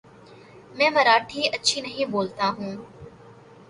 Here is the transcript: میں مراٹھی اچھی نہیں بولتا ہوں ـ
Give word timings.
میں 0.75 0.89
مراٹھی 0.89 1.41
اچھی 1.53 1.81
نہیں 1.81 2.05
بولتا 2.11 2.49
ہوں 2.57 2.75
ـ 2.75 2.81